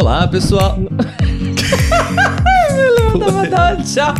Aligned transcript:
Olá, 0.00 0.28
pessoal. 0.28 0.78
Eu 3.12 3.18
tava 3.18 3.46
dando 3.48 3.82
tchau. 3.82 4.14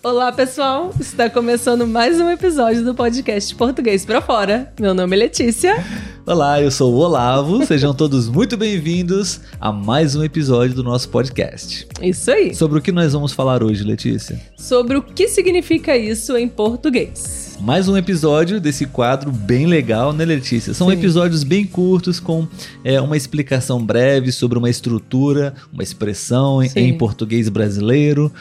Olá, 0.00 0.30
pessoal. 0.30 0.94
Está 1.00 1.28
começando 1.28 1.88
mais 1.88 2.20
um 2.20 2.30
episódio 2.30 2.84
do 2.84 2.94
podcast 2.94 3.52
Português 3.56 4.04
para 4.04 4.22
Fora. 4.22 4.72
Meu 4.78 4.94
nome 4.94 5.16
é 5.16 5.18
Letícia. 5.18 5.84
Olá, 6.26 6.60
eu 6.62 6.70
sou 6.70 6.92
o 6.94 6.98
Olavo. 6.98 7.64
Sejam 7.66 7.94
todos 7.94 8.28
muito 8.28 8.56
bem-vindos 8.56 9.40
a 9.60 9.72
mais 9.72 10.14
um 10.14 10.22
episódio 10.22 10.74
do 10.76 10.82
nosso 10.84 11.08
podcast. 11.08 11.86
Isso 12.00 12.30
aí. 12.30 12.54
Sobre 12.54 12.78
o 12.78 12.82
que 12.82 12.92
nós 12.92 13.12
vamos 13.12 13.32
falar 13.32 13.62
hoje, 13.62 13.82
Letícia? 13.82 14.40
Sobre 14.56 14.96
o 14.96 15.02
que 15.02 15.26
significa 15.28 15.96
isso 15.96 16.36
em 16.36 16.48
português. 16.48 17.56
Mais 17.60 17.88
um 17.88 17.96
episódio 17.96 18.60
desse 18.60 18.86
quadro 18.86 19.30
bem 19.32 19.66
legal, 19.66 20.12
né, 20.12 20.24
Letícia? 20.24 20.72
São 20.72 20.88
Sim. 20.88 20.94
episódios 20.94 21.42
bem 21.42 21.66
curtos 21.66 22.18
com 22.20 22.46
é, 22.84 23.00
uma 23.00 23.16
explicação 23.16 23.84
breve 23.84 24.30
sobre 24.32 24.56
uma 24.58 24.70
estrutura, 24.70 25.54
uma 25.72 25.82
expressão 25.82 26.62
em- 26.62 26.70
em 26.76 26.96
português 26.96 27.48
brasileiro, 27.48 28.32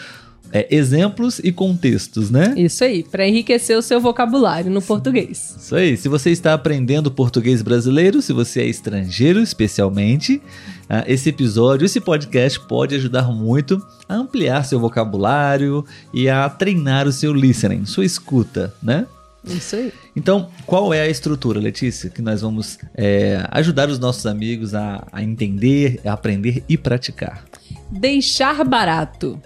é, 0.51 0.67
exemplos 0.75 1.39
e 1.39 1.51
contextos, 1.51 2.29
né? 2.29 2.53
Isso 2.57 2.83
aí, 2.83 3.03
para 3.03 3.27
enriquecer 3.27 3.77
o 3.77 3.81
seu 3.81 3.99
vocabulário 3.99 4.71
no 4.71 4.81
português. 4.81 5.55
Isso 5.59 5.75
aí. 5.75 5.95
Se 5.97 6.07
você 6.09 6.31
está 6.31 6.53
aprendendo 6.53 7.11
português 7.11 7.61
brasileiro, 7.61 8.21
se 8.21 8.33
você 8.33 8.61
é 8.61 8.65
estrangeiro 8.65 9.41
especialmente, 9.41 10.41
ah, 10.89 11.03
esse 11.07 11.29
episódio, 11.29 11.85
esse 11.85 12.01
podcast 12.01 12.59
pode 12.61 12.95
ajudar 12.95 13.31
muito 13.31 13.85
a 14.07 14.15
ampliar 14.15 14.63
seu 14.65 14.79
vocabulário 14.79 15.85
e 16.13 16.27
a 16.29 16.49
treinar 16.49 17.07
o 17.07 17.11
seu 17.11 17.33
listening, 17.33 17.85
sua 17.85 18.05
escuta, 18.05 18.73
né? 18.81 19.05
Isso 19.45 19.75
aí. 19.75 19.93
Então, 20.15 20.49
qual 20.65 20.93
é 20.93 21.01
a 21.01 21.07
estrutura, 21.07 21.59
Letícia, 21.59 22.09
que 22.09 22.21
nós 22.21 22.41
vamos 22.41 22.77
é, 22.93 23.45
ajudar 23.51 23.89
os 23.89 23.97
nossos 23.97 24.25
amigos 24.25 24.75
a, 24.75 25.07
a 25.11 25.23
entender, 25.23 26.01
a 26.05 26.13
aprender 26.13 26.63
e 26.67 26.77
praticar? 26.77 27.45
Deixar 27.89 28.63
barato. 28.65 29.41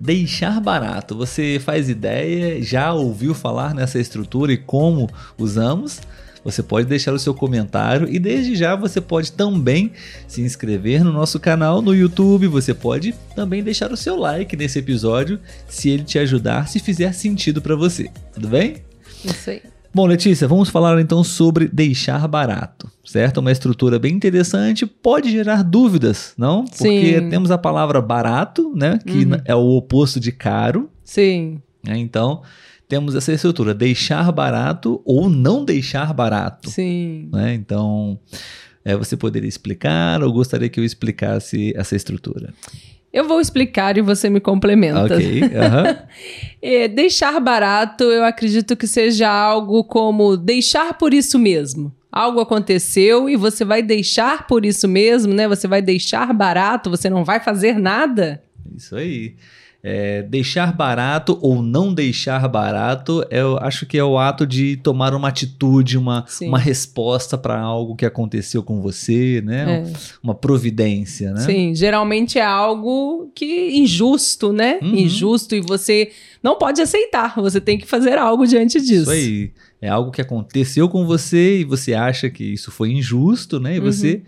Deixar 0.00 0.58
barato. 0.60 1.14
Você 1.14 1.60
faz 1.62 1.90
ideia, 1.90 2.62
já 2.62 2.92
ouviu 2.92 3.34
falar 3.34 3.74
nessa 3.74 3.98
estrutura 3.98 4.50
e 4.50 4.56
como 4.56 5.10
usamos? 5.36 6.00
Você 6.42 6.62
pode 6.62 6.88
deixar 6.88 7.12
o 7.12 7.18
seu 7.18 7.34
comentário 7.34 8.08
e 8.10 8.18
desde 8.18 8.56
já 8.56 8.74
você 8.74 8.98
pode 8.98 9.32
também 9.32 9.92
se 10.26 10.40
inscrever 10.40 11.04
no 11.04 11.12
nosso 11.12 11.38
canal 11.38 11.82
no 11.82 11.94
YouTube. 11.94 12.46
Você 12.46 12.72
pode 12.72 13.14
também 13.36 13.62
deixar 13.62 13.92
o 13.92 13.96
seu 13.96 14.16
like 14.16 14.56
nesse 14.56 14.78
episódio 14.78 15.38
se 15.68 15.90
ele 15.90 16.04
te 16.04 16.18
ajudar, 16.18 16.66
se 16.66 16.78
fizer 16.78 17.12
sentido 17.12 17.60
para 17.60 17.76
você. 17.76 18.10
Tudo 18.32 18.48
bem? 18.48 18.76
Isso 19.22 19.50
aí. 19.50 19.60
Bom, 19.92 20.06
Letícia, 20.06 20.46
vamos 20.46 20.68
falar 20.68 21.00
então 21.00 21.24
sobre 21.24 21.66
deixar 21.68 22.26
barato, 22.28 22.88
certo? 23.04 23.38
Uma 23.38 23.50
estrutura 23.50 23.98
bem 23.98 24.14
interessante, 24.14 24.86
pode 24.86 25.30
gerar 25.30 25.64
dúvidas, 25.64 26.32
não? 26.38 26.64
Porque 26.64 27.18
Sim. 27.20 27.28
temos 27.28 27.50
a 27.50 27.58
palavra 27.58 28.00
barato, 28.00 28.72
né? 28.76 29.00
Que 29.04 29.24
Uhum. 29.24 29.40
é 29.44 29.54
o 29.54 29.66
oposto 29.76 30.20
de 30.20 30.30
caro, 30.30 30.88
Sim. 31.02 31.60
né? 31.84 31.98
Então, 31.98 32.42
temos 32.88 33.16
essa 33.16 33.32
estrutura, 33.32 33.74
deixar 33.74 34.30
barato 34.30 35.00
ou 35.04 35.28
não 35.28 35.64
deixar 35.64 36.14
barato, 36.14 36.70
Sim. 36.70 37.28
né? 37.32 37.52
Então, 37.54 38.16
é, 38.84 38.96
você 38.96 39.16
poderia 39.16 39.48
explicar 39.48 40.22
ou 40.22 40.32
gostaria 40.32 40.68
que 40.68 40.78
eu 40.78 40.84
explicasse 40.84 41.72
essa 41.76 41.96
estrutura? 41.96 42.54
Eu 43.12 43.26
vou 43.26 43.40
explicar 43.40 43.98
e 43.98 44.02
você 44.02 44.30
me 44.30 44.40
complementa. 44.40 45.14
Ok. 45.16 45.42
É, 46.62 46.86
deixar 46.86 47.40
barato, 47.40 48.04
eu 48.04 48.22
acredito 48.22 48.76
que 48.76 48.86
seja 48.86 49.30
algo 49.30 49.82
como 49.82 50.36
deixar 50.36 50.92
por 50.98 51.14
isso 51.14 51.38
mesmo. 51.38 51.90
Algo 52.12 52.38
aconteceu 52.38 53.30
e 53.30 53.36
você 53.36 53.64
vai 53.64 53.82
deixar 53.82 54.46
por 54.46 54.66
isso 54.66 54.86
mesmo, 54.86 55.32
né? 55.32 55.48
Você 55.48 55.66
vai 55.66 55.80
deixar 55.80 56.30
barato, 56.34 56.90
você 56.90 57.08
não 57.08 57.24
vai 57.24 57.40
fazer 57.40 57.78
nada. 57.78 58.42
Isso 58.76 58.94
aí. 58.94 59.36
É, 59.82 60.20
deixar 60.22 60.76
barato 60.76 61.38
ou 61.40 61.62
não 61.62 61.94
deixar 61.94 62.46
barato, 62.48 63.24
eu 63.30 63.56
acho 63.58 63.86
que 63.86 63.96
é 63.96 64.04
o 64.04 64.18
ato 64.18 64.46
de 64.46 64.76
tomar 64.76 65.14
uma 65.14 65.28
atitude, 65.28 65.96
uma, 65.96 66.24
Sim. 66.28 66.48
uma 66.48 66.58
resposta 66.58 67.38
para 67.38 67.58
algo 67.58 67.96
que 67.96 68.04
aconteceu 68.04 68.62
com 68.62 68.82
você, 68.82 69.40
né? 69.42 69.86
É. 69.86 69.92
Uma 70.22 70.34
providência, 70.34 71.32
né? 71.32 71.40
Sim, 71.40 71.74
geralmente 71.74 72.38
é 72.38 72.44
algo 72.44 73.30
que 73.34 73.70
injusto, 73.78 74.52
né? 74.52 74.78
Uhum. 74.82 74.96
Injusto 74.96 75.54
e 75.54 75.62
você 75.62 76.10
não 76.42 76.58
pode 76.58 76.82
aceitar. 76.82 77.34
Você 77.36 77.58
tem 77.58 77.78
que 77.78 77.86
fazer 77.86 78.18
algo 78.18 78.46
diante 78.46 78.78
disso. 78.80 79.02
Isso 79.02 79.10
aí. 79.10 79.50
É 79.80 79.88
algo 79.88 80.10
que 80.10 80.20
aconteceu 80.20 80.90
com 80.90 81.06
você 81.06 81.60
e 81.60 81.64
você 81.64 81.94
acha 81.94 82.28
que 82.28 82.44
isso 82.44 82.70
foi 82.70 82.90
injusto, 82.92 83.58
né? 83.58 83.76
E 83.76 83.78
Uhum. 83.78 83.86
você 83.86 84.22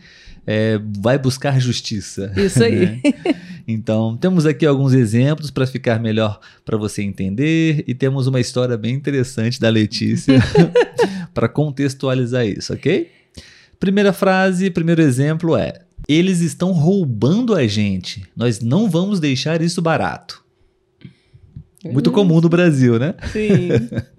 é, 0.46 0.78
vai 0.98 1.18
buscar 1.18 1.60
justiça. 1.60 2.32
Isso 2.36 2.62
aí. 2.62 3.00
né? 3.02 3.34
Então, 3.66 4.16
temos 4.16 4.44
aqui 4.44 4.66
alguns 4.66 4.92
exemplos 4.92 5.50
para 5.50 5.66
ficar 5.66 6.00
melhor 6.00 6.40
para 6.64 6.76
você 6.76 7.02
entender 7.02 7.84
e 7.86 7.94
temos 7.94 8.26
uma 8.26 8.40
história 8.40 8.76
bem 8.76 8.94
interessante 8.94 9.60
da 9.60 9.68
Letícia 9.68 10.38
para 11.32 11.48
contextualizar 11.48 12.46
isso, 12.46 12.72
ok? 12.72 13.10
Primeira 13.78 14.12
frase, 14.12 14.70
primeiro 14.70 15.00
exemplo 15.02 15.56
é: 15.56 15.74
Eles 16.08 16.40
estão 16.40 16.72
roubando 16.72 17.54
a 17.54 17.66
gente. 17.66 18.24
Nós 18.36 18.60
não 18.60 18.88
vamos 18.90 19.20
deixar 19.20 19.60
isso 19.62 19.80
barato. 19.80 20.42
Muito 21.84 22.08
Uhum. 22.08 22.12
comum 22.12 22.40
no 22.40 22.48
Brasil, 22.48 22.98
né? 22.98 23.14
Sim. 23.32 23.68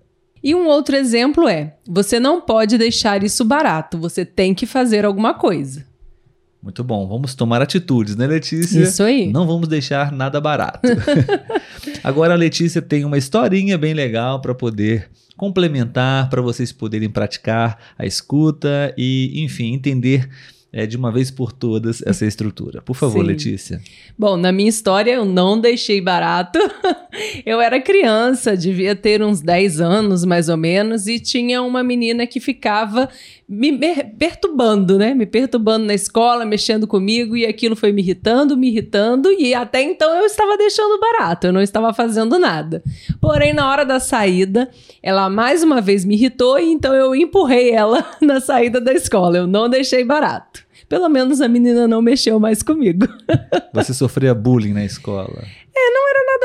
E 0.46 0.54
um 0.54 0.68
outro 0.68 0.94
exemplo 0.98 1.48
é: 1.48 1.78
você 1.88 2.20
não 2.20 2.42
pode 2.42 2.78
deixar 2.78 3.24
isso 3.24 3.46
barato, 3.46 3.98
você 3.98 4.26
tem 4.26 4.54
que 4.54 4.66
fazer 4.66 5.06
alguma 5.06 5.34
coisa. 5.34 5.86
Muito 6.64 6.82
bom. 6.82 7.06
Vamos 7.06 7.36
tomar 7.36 7.62
atitudes, 7.62 8.16
né, 8.16 8.26
Letícia? 8.26 8.82
Isso 8.82 9.04
aí. 9.04 9.30
Não 9.30 9.46
vamos 9.46 9.68
deixar 9.68 10.14
nada 10.14 10.40
barato. 10.40 10.80
Agora 12.02 12.34
a 12.34 12.38
Letícia 12.38 12.82
tem 12.82 13.04
uma 13.04 13.18
historinha 13.18 13.78
bem 13.78 13.94
legal 13.94 14.40
para 14.40 14.56
poder 14.56 15.10
complementar, 15.36 16.30
para 16.30 16.42
vocês 16.42 16.72
poderem 16.72 17.10
praticar 17.10 17.78
a 18.00 18.06
escuta 18.06 18.94
e, 18.98 19.44
enfim, 19.44 19.74
entender 19.74 20.30
é, 20.74 20.88
de 20.88 20.98
uma 20.98 21.12
vez 21.12 21.30
por 21.30 21.52
todas 21.52 22.02
essa 22.02 22.26
estrutura. 22.26 22.82
Por 22.82 22.96
favor, 22.96 23.22
Sim. 23.22 23.28
Letícia. 23.28 23.82
Bom, 24.18 24.36
na 24.36 24.52
minha 24.52 24.70
história 24.70 25.12
eu 25.12 25.24
não 25.24 25.62
deixei 25.62 26.02
barato. 26.02 26.58
eu 27.46 27.62
era 27.62 27.80
criança, 27.80 28.58
devia 28.58 28.96
ter 28.96 29.22
uns 29.22 29.40
10 29.40 29.80
anos 29.80 30.26
mais 30.26 30.50
ou 30.50 30.58
menos, 30.58 31.06
e 31.06 31.20
tinha 31.20 31.62
uma 31.62 31.84
menina 31.84 32.26
que 32.26 32.40
ficava 32.40 33.08
me 33.54 33.78
perturbando, 34.18 34.98
né? 34.98 35.14
Me 35.14 35.26
perturbando 35.26 35.86
na 35.86 35.94
escola, 35.94 36.46
mexendo 36.46 36.88
comigo, 36.88 37.38
e 37.38 37.46
aquilo 37.46 37.76
foi 37.76 37.92
me 37.92 38.02
irritando, 38.02 38.58
me 38.58 38.70
irritando, 38.70 39.32
e 39.32 39.54
até 39.54 39.82
então 39.82 40.16
eu 40.16 40.26
estava 40.26 40.58
deixando 40.58 41.00
barato, 41.00 41.48
eu 41.48 41.54
não 41.54 41.62
estava 41.62 41.94
fazendo 41.94 42.40
nada. 42.40 42.84
Porém, 43.22 43.54
na 43.54 43.70
hora 43.70 43.86
da 43.86 44.00
saída, 44.00 44.70
ela 45.02 45.30
mais 45.30 45.64
uma 45.64 45.80
vez 45.80 46.04
me 46.04 46.16
irritou, 46.16 46.60
e 46.60 46.72
então 46.72 46.94
eu 46.94 47.16
empurrei 47.16 47.72
ela 47.72 48.06
na 48.22 48.42
saída 48.42 48.82
da 48.82 48.94
escola. 48.94 49.38
Eu 49.38 49.48
não 49.48 49.70
deixei 49.70 50.04
barato. 50.04 50.64
Pelo 50.90 51.10
menos 51.10 51.42
a 51.42 51.48
menina 51.48 51.88
não 51.88 52.02
mexeu 52.02 52.40
mais 52.40 52.62
comigo. 52.62 53.08
Você 53.74 53.94
sofria 53.94 54.34
bullying 54.34 54.74
na 54.74 54.86
escola. 54.86 55.44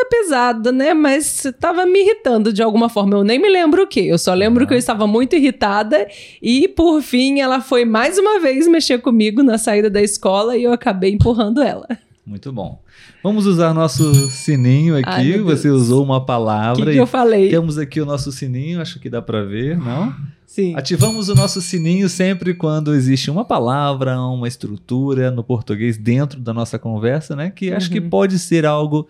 Nada 0.08 0.18
pesado, 0.18 0.72
né? 0.72 0.94
Mas 0.94 1.44
tava 1.60 1.84
me 1.86 2.00
irritando 2.00 2.52
de 2.52 2.62
alguma 2.62 2.88
forma. 2.88 3.16
Eu 3.16 3.24
nem 3.24 3.38
me 3.38 3.48
lembro 3.48 3.82
o 3.82 3.86
que. 3.86 4.00
Eu 4.00 4.18
só 4.18 4.34
lembro 4.34 4.66
que 4.66 4.74
eu 4.74 4.78
estava 4.78 5.06
muito 5.06 5.36
irritada 5.36 6.06
e, 6.42 6.68
por 6.68 7.00
fim, 7.02 7.40
ela 7.40 7.60
foi 7.60 7.84
mais 7.84 8.18
uma 8.18 8.40
vez 8.40 8.66
mexer 8.68 8.98
comigo 8.98 9.42
na 9.42 9.58
saída 9.58 9.88
da 9.90 10.02
escola 10.02 10.56
e 10.56 10.64
eu 10.64 10.72
acabei 10.72 11.12
empurrando 11.12 11.62
ela. 11.62 11.86
Muito 12.26 12.52
bom. 12.52 12.82
Vamos 13.22 13.46
usar 13.46 13.72
nosso 13.72 14.12
sininho 14.28 14.96
aqui. 14.96 15.08
Ai. 15.34 15.38
Você 15.38 15.68
usou 15.70 16.04
uma 16.04 16.24
palavra. 16.24 16.84
que, 16.86 16.92
que 16.92 16.98
eu 16.98 17.06
falei? 17.06 17.48
Temos 17.48 17.78
aqui 17.78 18.00
o 18.00 18.06
nosso 18.06 18.30
sininho, 18.30 18.80
acho 18.82 19.00
que 19.00 19.08
dá 19.08 19.22
para 19.22 19.42
ver, 19.44 19.78
não? 19.78 20.14
Sim. 20.46 20.74
Ativamos 20.76 21.28
o 21.28 21.34
nosso 21.34 21.60
sininho 21.60 22.08
sempre 22.08 22.52
quando 22.54 22.94
existe 22.94 23.30
uma 23.30 23.44
palavra, 23.44 24.20
uma 24.20 24.46
estrutura 24.48 25.30
no 25.30 25.42
português 25.42 25.96
dentro 25.96 26.40
da 26.40 26.52
nossa 26.52 26.78
conversa, 26.78 27.34
né? 27.34 27.50
Que 27.54 27.72
acho 27.72 27.90
que 27.90 27.98
Uhum. 27.98 28.10
pode 28.10 28.38
ser 28.38 28.66
algo 28.66 29.08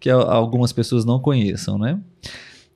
que 0.00 0.10
algumas 0.10 0.72
pessoas 0.72 1.04
não 1.04 1.18
conheçam, 1.18 1.78
né? 1.78 1.98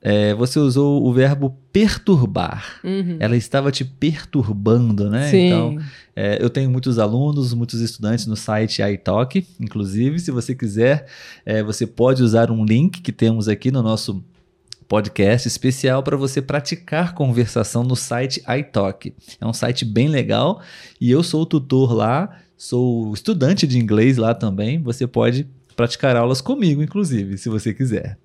É, 0.05 0.33
você 0.33 0.59
usou 0.59 1.01
o 1.05 1.13
verbo 1.13 1.57
perturbar. 1.71 2.81
Uhum. 2.83 3.15
Ela 3.21 3.37
estava 3.37 3.71
te 3.71 3.85
perturbando, 3.85 5.09
né? 5.09 5.29
Sim. 5.29 5.47
Então, 5.47 5.77
é, 6.13 6.43
eu 6.43 6.49
tenho 6.49 6.69
muitos 6.69 6.99
alunos, 6.99 7.53
muitos 7.53 7.79
estudantes 7.79 8.27
no 8.27 8.35
site 8.35 8.81
iTalk. 8.81 9.47
Inclusive, 9.57 10.19
se 10.19 10.29
você 10.29 10.53
quiser, 10.53 11.07
é, 11.45 11.63
você 11.63 11.87
pode 11.87 12.21
usar 12.21 12.51
um 12.51 12.65
link 12.65 13.01
que 13.01 13.13
temos 13.13 13.47
aqui 13.47 13.71
no 13.71 13.81
nosso 13.81 14.21
podcast 14.89 15.47
especial 15.47 16.03
para 16.03 16.17
você 16.17 16.41
praticar 16.41 17.15
conversação 17.15 17.85
no 17.85 17.95
site 17.95 18.43
iTalk. 18.59 19.13
É 19.39 19.47
um 19.47 19.53
site 19.53 19.85
bem 19.85 20.09
legal 20.09 20.61
e 20.99 21.09
eu 21.09 21.23
sou 21.23 21.43
o 21.43 21.45
tutor 21.45 21.93
lá, 21.93 22.37
sou 22.57 23.13
estudante 23.13 23.65
de 23.65 23.79
inglês 23.79 24.17
lá 24.17 24.35
também. 24.35 24.81
Você 24.83 25.07
pode 25.07 25.47
praticar 25.73 26.15
aulas 26.15 26.41
comigo, 26.41 26.81
inclusive, 26.81 27.37
se 27.37 27.49
você 27.49 27.73
quiser. 27.73 28.17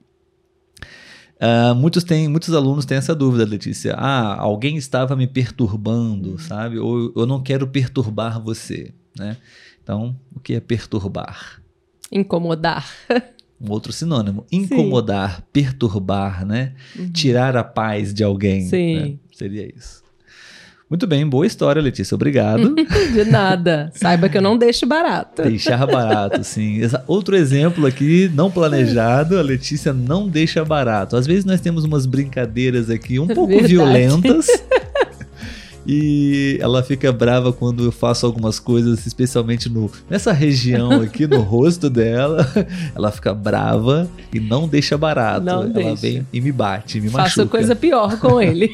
Uh, 1.41 1.75
muitos 1.75 2.03
têm, 2.03 2.27
muitos 2.27 2.53
alunos 2.53 2.85
têm 2.85 2.99
essa 2.99 3.15
dúvida, 3.15 3.45
Letícia. 3.45 3.95
Ah, 3.97 4.41
alguém 4.41 4.77
estava 4.77 5.15
me 5.15 5.27
perturbando, 5.27 6.39
sabe? 6.39 6.79
Ou 6.79 7.13
eu 7.15 7.27
não 7.27 7.41
quero 7.41 7.69
perturbar 7.69 8.43
você, 8.43 8.93
né? 9.17 9.37
Então, 9.83 10.19
o 10.35 10.41
que 10.41 10.55
é 10.55 10.61
perturbar? 10.61 11.63
Incomodar. 12.11 12.87
Um 13.61 13.73
outro 13.73 13.93
sinônimo. 13.93 14.47
Incomodar, 14.53 15.39
Sim. 15.39 15.43
perturbar, 15.53 16.47
né? 16.47 16.75
Uhum. 16.97 17.11
Tirar 17.11 17.57
a 17.57 17.65
paz 17.65 18.15
de 18.15 18.23
alguém. 18.23 18.61
Sim. 18.69 18.95
Né? 18.95 19.15
Seria 19.33 19.67
isso. 19.67 20.01
Muito 20.89 21.07
bem, 21.07 21.27
boa 21.27 21.47
história, 21.47 21.83
Letícia. 21.83 22.15
Obrigado. 22.15 22.75
De 23.13 23.25
nada. 23.25 23.91
Saiba 23.95 24.27
que 24.29 24.39
eu 24.39 24.43
não 24.43 24.57
deixo 24.57 24.87
barato. 24.87 25.43
Deixar 25.43 25.87
barato, 25.87 26.43
sim. 26.43 26.81
Outro 27.07 27.37
exemplo 27.37 27.85
aqui, 27.85 28.31
não 28.35 28.51
planejado, 28.51 29.39
a 29.39 29.43
Letícia 29.43 29.93
não 29.93 30.27
deixa 30.27 30.65
barato. 30.65 31.15
Às 31.15 31.27
vezes 31.27 31.45
nós 31.45 31.61
temos 31.61 31.85
umas 31.85 32.07
brincadeiras 32.07 32.89
aqui 32.89 33.19
um 33.19 33.27
pouco 33.27 33.49
Verdade. 33.49 33.75
violentas. 33.75 34.47
E 35.91 36.59
ela 36.61 36.83
fica 36.83 37.11
brava 37.11 37.51
quando 37.51 37.85
eu 37.85 37.91
faço 37.91 38.27
algumas 38.27 38.61
coisas, 38.61 39.07
especialmente 39.07 39.71
no, 39.71 39.91
nessa 40.11 40.35
região 40.35 41.01
aqui, 41.01 41.27
no 41.27 41.41
rosto 41.41 41.89
dela. 41.89 42.47
Ela 42.95 43.11
fica 43.11 43.33
brava 43.33 44.07
e 44.31 44.39
não 44.39 44.69
deixa 44.69 44.99
barato. 44.99 45.47
Não 45.47 45.63
ela 45.63 45.73
deixa. 45.73 45.97
vem 45.97 46.27
e 46.31 46.43
me 46.43 46.53
bate, 46.53 47.01
me 47.01 47.09
Faço 47.09 47.17
machuca. 47.17 47.37
Faço 47.41 47.49
coisa 47.49 47.75
pior 47.75 48.21
com 48.21 48.39
ele. 48.39 48.71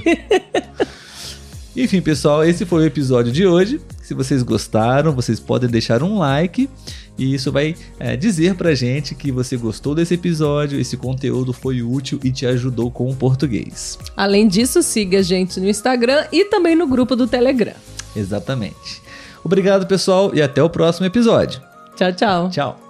Enfim, 1.76 2.00
pessoal, 2.00 2.44
esse 2.44 2.64
foi 2.64 2.84
o 2.84 2.86
episódio 2.86 3.32
de 3.32 3.46
hoje. 3.46 3.80
Se 4.02 4.14
vocês 4.14 4.42
gostaram, 4.42 5.12
vocês 5.12 5.40
podem 5.40 5.68
deixar 5.68 6.02
um 6.02 6.18
like. 6.18 6.68
E 7.16 7.34
isso 7.34 7.52
vai 7.52 7.74
é, 7.98 8.16
dizer 8.16 8.54
pra 8.54 8.74
gente 8.74 9.14
que 9.14 9.30
você 9.30 9.56
gostou 9.56 9.94
desse 9.94 10.14
episódio, 10.14 10.80
esse 10.80 10.96
conteúdo 10.96 11.52
foi 11.52 11.82
útil 11.82 12.18
e 12.24 12.32
te 12.32 12.44
ajudou 12.46 12.90
com 12.90 13.08
o 13.08 13.14
português. 13.14 13.98
Além 14.16 14.48
disso, 14.48 14.82
siga 14.82 15.18
a 15.18 15.22
gente 15.22 15.60
no 15.60 15.68
Instagram 15.68 16.26
e 16.32 16.44
também 16.46 16.74
no 16.74 16.86
grupo 16.86 17.14
do 17.14 17.26
Telegram. 17.26 17.74
Exatamente. 18.16 19.02
Obrigado, 19.44 19.86
pessoal, 19.86 20.34
e 20.34 20.42
até 20.42 20.62
o 20.62 20.70
próximo 20.70 21.06
episódio. 21.06 21.60
Tchau, 21.96 22.12
tchau. 22.12 22.50
Tchau. 22.50 22.83